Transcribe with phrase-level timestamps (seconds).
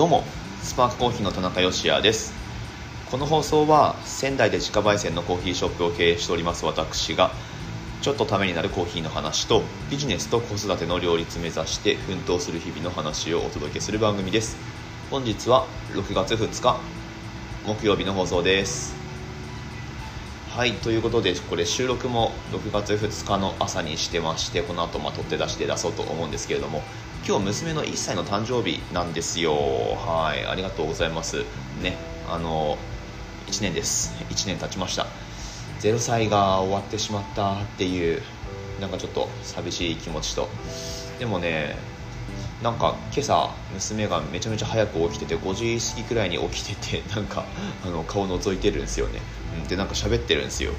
[0.00, 0.24] どうも
[0.62, 2.32] スパークコーヒーの田中芳也です。
[3.10, 7.32] この放送は仙台で自家焙煎のコーヒーショップを経営しております私が
[8.00, 14.56] ちょっとためになるコーヒーの話とビジネスと子育ての両立目指して奮闘する日々の話をお届けする番組です。
[15.10, 16.80] 本日は6月2日
[17.66, 18.96] 木曜日の放送です。
[20.48, 26.82] はいということでこれ収録も6月2日の朝にしてましてこの後まあ取って出して出そうと思うんですけれども
[27.26, 29.52] 今日娘の1歳の誕生日なんですよ。
[29.54, 31.44] はいありがとうございます。
[31.82, 31.96] ね
[32.28, 32.78] あの
[33.46, 34.14] 1年です。
[34.30, 35.06] 1年経ちました。
[35.80, 38.22] 0歳が終わってしまったっていう
[38.80, 40.48] なんかちょっと寂しい気持ちと。
[41.18, 41.76] でもね
[42.62, 47.44] なんか今朝娘がめちゃめちゃ早く起きてて5時過ぎくらいに起きてて なんか
[47.84, 49.20] あの顔覗いてるんですよね、
[49.62, 50.72] うん、でなんか喋ってるんですよ。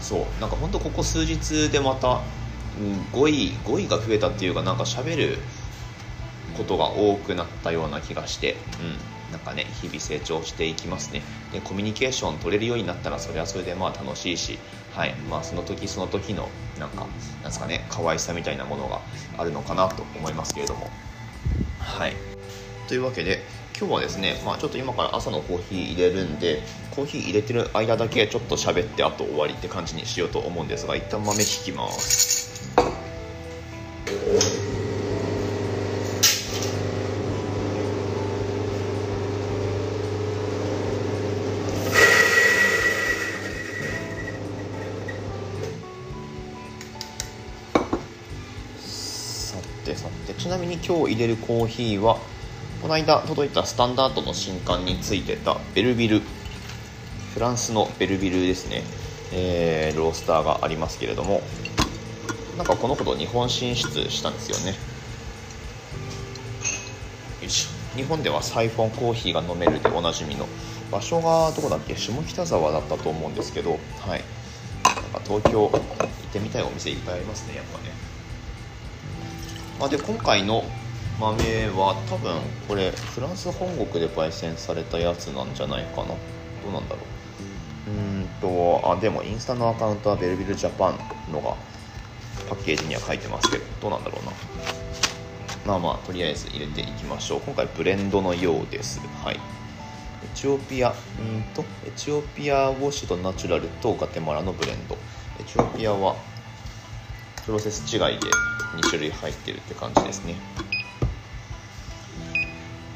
[0.00, 2.22] そうなんかほんとここ数日でまた、
[3.12, 5.38] 語彙語彙が増えたっていうかなんか喋る
[6.56, 11.22] ことが多くなったような気がして、うん、なんかね日々成長していきますね。
[11.52, 14.58] でコミュニケーション取れるようになったらそれはそれでまあ楽しいし
[14.94, 15.14] はい。
[15.30, 17.08] まあその時その時のなんかなん
[17.44, 19.00] ですかね可愛さみたいなものが
[19.38, 20.90] あるのかなと思いますけれども。
[21.78, 22.14] はい。
[22.88, 23.42] というわけで
[23.78, 26.62] 今日はですね、まあ、ちょっと今から朝のコーヒー入れるんで
[26.94, 32.41] コーヒー入れてる間だけちょっと喋ってあと終わりって感じにしようと思うんですが一旦豆引きます。
[34.12, 34.18] さ
[49.84, 52.18] てさてちなみに今日入れるコーヒーは
[52.82, 56.20] この間届いたスタンダードの新刊についてたベルビル。
[57.32, 58.82] フランスのベルビルですね、
[59.32, 61.40] えー、ロースターがありますけれども。
[62.56, 64.76] なんかこのほど日本進出したんですよね。
[67.42, 70.46] よし日本ではサイフォンコーヒーが飲めるでおなじみの。
[70.90, 71.96] 場所がどこだっけ？
[71.96, 73.78] 下北沢だったと思うんですけど。
[74.00, 74.22] はい。
[74.84, 75.80] なんか東京行っ
[76.32, 77.90] てみたいお店いっぱいありますねやっぱね。
[79.80, 80.64] まあ、で今回の
[81.18, 86.08] 豆は多分これフランス本国で焙煎されたやつなんじゃないかな。
[86.08, 86.14] ど
[86.68, 87.00] うなんだろ
[87.88, 87.90] う。
[87.90, 91.56] うんとあでもインスタのアカウントはベルビルジャパンのが
[92.52, 94.32] パッケージには書いてますけどどうなんだろうな。
[95.64, 97.40] まあまあとりあえず入れていきましょう。
[97.40, 99.00] 今回ブレンドのようです。
[99.24, 99.36] はい。
[99.36, 99.38] エ
[100.34, 104.96] チオピアうんとエチオピアウォッシュとナチュラルとガテマラのブレンド。
[105.40, 106.14] エチオピアは
[107.46, 108.28] プロセス違いで
[108.76, 110.34] 2種類入ってるって感じですね。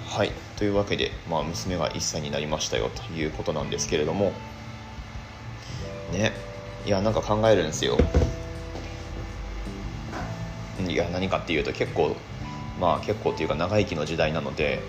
[0.07, 0.33] はい。
[0.57, 2.91] というわけで、まあ、娘が1歳になりましたよ。
[2.91, 4.33] ということなんですけれども。
[6.13, 6.33] ね。
[6.85, 7.97] いやなんか考えるんですよ。
[10.97, 12.17] いや何かっていうと結構
[12.81, 14.81] まあ結構っていうか長生きの時代なので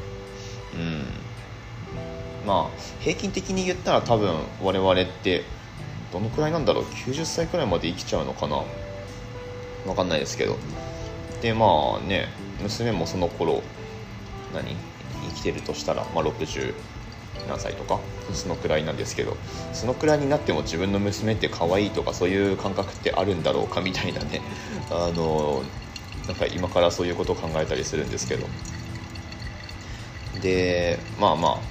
[0.74, 1.04] うん。
[2.48, 5.44] まあ平均的に言ったら多分我々って
[6.14, 8.64] どのくらいなんだろう？90歳くらいまで生きちゃうのかな？
[9.86, 10.56] 分かんないですけど。
[11.42, 12.30] でまあね
[12.62, 13.64] 娘もその頃
[14.54, 14.78] 何？
[15.30, 16.74] 生きてるとしたら、まあ、60
[17.50, 18.00] 何歳とか？
[18.32, 19.36] そのくらいなんですけど。
[19.74, 24.42] そのくらいになっても自分の娘って可愛いとかそういう感覚ってあるんだろうかみたいなね。
[24.90, 25.64] あの
[26.28, 28.48] なんか今からそういうことを考えたりするんですけど。
[30.42, 31.62] でまあま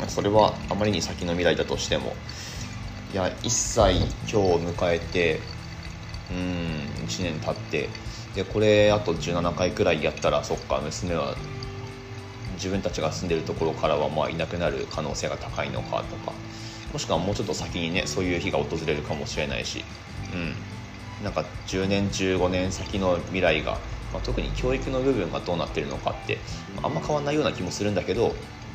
[0.00, 2.14] あそれはあまりに先の未来だとしても
[3.12, 5.40] いや1歳今日を迎えて
[6.30, 7.88] うん1年経って
[8.34, 11.34] でこれあと17回くらいやったらそっか娘は
[12.54, 16.32] 自分たちが住んでるところからはまあいなくなる可能性が高いのかとか
[16.92, 19.84] もしくはもうちょっと先にねそういう日が訪れるかもしれないし、
[20.32, 20.54] うん、
[21.22, 23.72] なんか10年15年先の未来が、
[24.12, 26.38] まあ、特に教育の部分がどうなってるのかって、
[26.76, 28.34] まあ、あんま変わんないような気もするんだけど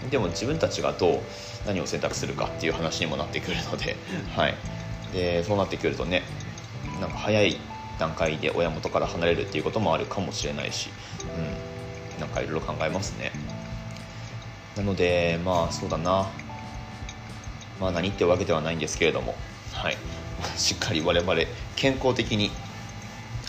[0.09, 1.19] でも自分たちがどう
[1.65, 3.95] 何を選択するかっていう話にもなってくるので,
[4.35, 4.55] はい、
[5.13, 6.23] でそうなってくるとね
[6.99, 7.57] なんか早い
[7.99, 10.89] 段階で親元から離れるっていうこともあるかもしれないし、
[12.15, 13.31] うん、なんかいろいろ考えますね。
[14.75, 16.27] なのでまあそうだな。
[17.79, 19.35] まあ何ってわけではないんですけれども
[19.71, 19.97] はい。
[20.57, 21.33] しっかり我々
[21.75, 22.51] 健康的に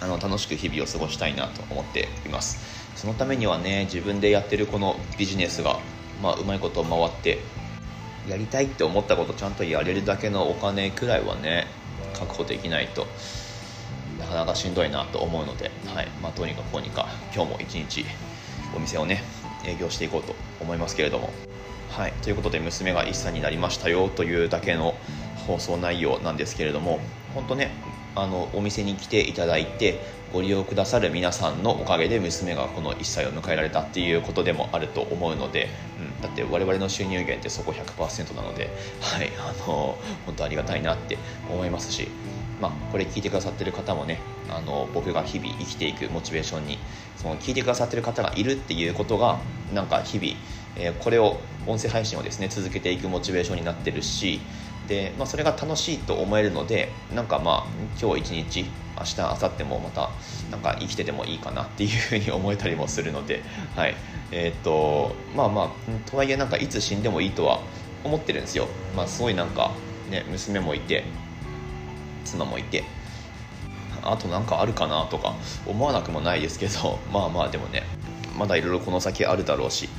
[0.00, 2.74] あの楽しく日々を過ごしたいなと思っています。
[2.96, 5.78] そのためにはね自分でやってるこのビジネスが、
[6.22, 7.40] まあ、うまいこと回って
[8.28, 11.66] やりたいって思ったことちゃんとやれるだけのお金くらいはね
[12.14, 13.06] 確保できないと
[14.18, 16.08] なかなかしんどいなと思うので、はい。
[16.22, 18.04] まあ、どうにかくこうにか今日も一日
[18.74, 19.22] お店をね
[19.64, 21.32] 営業していこうと思いますけれども。
[21.90, 24.96] はい、ということで娘が1歳になりましたよというだけの
[25.46, 26.98] 放送内容なんですけれども
[27.34, 27.70] 本当ね
[28.14, 30.00] あのお店に来ていただいて
[30.34, 35.68] ご利用くださる皆さんのおかげで娘がこの1歳を迎えられたっていうことでもあると思うので、
[36.00, 38.68] うん、だって我々の収入源ってそこ100%なので、
[39.00, 39.96] はい、あの
[40.26, 41.18] 本当ありがたいなって
[41.48, 42.08] 思いますし、
[42.60, 44.18] まあ、これ聞いてくださってる方もね
[44.50, 46.78] あの僕が日々生きていくモチベーションに
[47.16, 49.38] その聞いてくださってる方がいるっていうことが
[49.72, 50.32] なんか日々、
[50.76, 54.40] えー、これを音声配信をですね続けていくモチベーションになってるし
[54.88, 57.66] で、まあ、それが楽しいと思えるのでなんかまあ
[58.00, 58.66] 今日一日
[58.96, 60.10] 明日明後日もまた
[60.50, 63.42] なんか生きててもいいかなっていうふうに思えたりもするので、
[63.74, 63.96] はい。
[64.30, 67.60] えー、っとまあまあとはいえなんかいつ死んでもいいとは
[68.02, 69.72] 思ってるんですよ、まあ、すごいなんか、
[70.10, 71.04] ね、娘もいて
[72.24, 72.84] 妻もいて。
[74.06, 75.34] あとなんかあるかなとか
[75.66, 77.84] 思わなくもないですけどまあまあでもね
[78.36, 79.90] まだいろいろこの先あるだろうし、うん、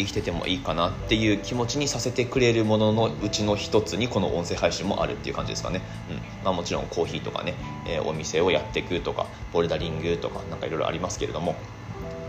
[0.00, 5.80] 生きててもいいかなっていう気持ちにさせてくれるもののうちの一つにこの音声配信もあるっていう感じですかね、
[6.10, 6.16] うん。
[6.44, 7.54] まあ、もちろんコーヒーとかね、
[7.86, 11.54] えー、お店をやっていくとかボルダリングとか何かいろいろありますけれども。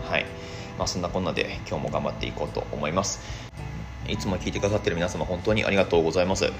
[0.08, 0.26] はい、
[0.78, 3.20] まあ、そんなこんなで今日も頑張っていこうと思います。
[4.08, 6.52] いつも聞いてくださってる皆様本当にありがとうございます。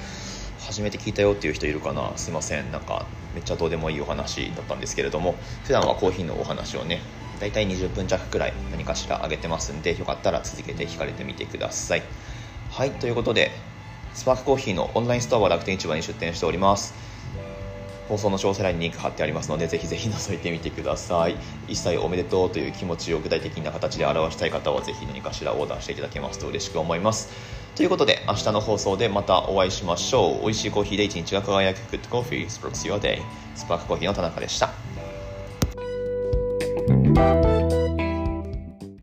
[0.60, 2.12] 初めて聞いたよっていう人いるかな？
[2.16, 2.70] すいません。
[2.70, 3.04] なんか
[3.34, 5.34] めっちゃどうでもいいお話だったんですけれども
[5.64, 7.00] 普段はコーヒーのお話をね
[7.42, 12.02] 大体20分弱くらい何かしら上げてますんでよかったら続けて聞かれてみてください。
[12.70, 13.50] はいということで
[14.14, 16.94] スパークコーヒーのオンラインストアは楽天市場に出店しております。
[18.08, 21.36] 放送の詳細欄にリンク貼ってありますのでぜひぜひ覗いてみてください。
[21.66, 27.32] 一切おめでとうという気持ちを具体的な形で表したい方はぜひ何かしらオーダーしていただけますと嬉しく思います。
[27.74, 30.42] ということで明日の放送でまたお会いしましょう。
[30.42, 31.78] 美味しいコーヒーで一日が輝く。
[31.90, 32.46] Good Coffee.
[32.46, 33.20] Sparks Your Day.
[33.56, 34.81] スパークコーヒーの田中でした。
[37.14, 37.51] Bye.